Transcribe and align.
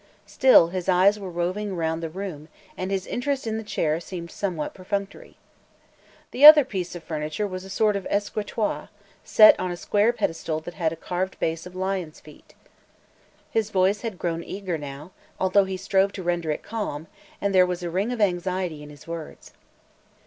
Still 0.25 0.69
his 0.69 0.89
eyes 0.89 1.19
were 1.19 1.29
roving 1.29 1.69
around 1.73 1.99
the 1.99 2.09
room, 2.09 2.47
and 2.75 2.89
his 2.89 3.05
interest 3.05 3.45
in 3.45 3.57
the 3.59 3.63
chair 3.63 3.99
seemed 3.99 4.31
somewhat 4.31 4.73
perfunctory. 4.73 5.37
"The 6.31 6.43
other 6.43 6.65
piece 6.65 6.95
of 6.95 7.03
furniture 7.03 7.45
was 7.45 7.63
a 7.63 7.69
sort 7.69 7.95
of 7.95 8.07
escritoire, 8.09 8.89
set 9.23 9.55
on 9.59 9.69
a 9.69 9.77
square 9.77 10.11
pedestal 10.11 10.59
that 10.61 10.73
had 10.73 10.91
a 10.91 10.95
carved 10.95 11.39
base 11.39 11.67
of 11.67 11.75
lions' 11.75 12.19
feet." 12.19 12.55
His 13.51 13.69
voice 13.69 14.01
had 14.01 14.17
grown 14.17 14.43
eager 14.43 14.75
now, 14.79 15.11
although 15.39 15.65
he 15.65 15.77
strove 15.77 16.11
to 16.13 16.23
render 16.23 16.49
it 16.49 16.63
calm, 16.63 17.05
and 17.39 17.53
there 17.53 17.67
was 17.67 17.83
a 17.83 17.91
ring 17.91 18.11
of 18.11 18.19
anxiety 18.19 18.81
in 18.81 18.89
his 18.89 19.07
words. 19.07 19.53